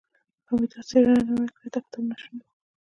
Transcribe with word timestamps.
که 0.45 0.51
مې 0.57 0.65
دا 0.71 0.79
څېړنه 0.89 1.21
نه 1.27 1.31
وای 1.35 1.49
کړې 1.55 1.69
دا 1.73 1.79
کتاب 1.85 2.03
ناشونی 2.09 2.43
و. 2.43 2.47